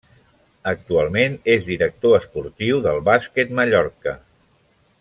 Actualment 0.69 1.35
és 1.57 1.67
director 1.67 2.17
esportiu 2.21 2.81
del 2.87 3.05
Bàsquet 3.11 3.55
Mallorca. 3.61 4.17